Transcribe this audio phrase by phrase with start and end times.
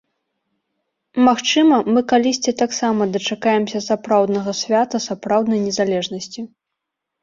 [1.27, 6.53] Магчыма, мы калісьці таксама дачакаемся сапраўднага свята сапраўднай незалежнасці.